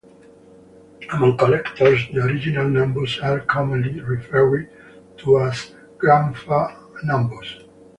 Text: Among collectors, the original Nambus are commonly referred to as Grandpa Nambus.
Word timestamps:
Among 1.13 1.37
collectors, 1.37 2.07
the 2.11 2.21
original 2.21 2.65
Nambus 2.65 3.23
are 3.23 3.41
commonly 3.41 4.01
referred 4.01 4.67
to 5.17 5.39
as 5.43 5.75
Grandpa 5.99 6.75
Nambus. 7.05 7.63